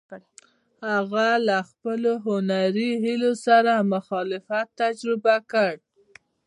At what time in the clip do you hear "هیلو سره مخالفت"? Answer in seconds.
3.03-4.67